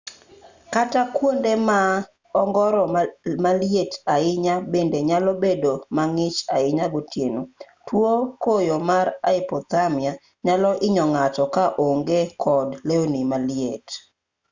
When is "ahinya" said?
4.15-4.55, 6.55-6.85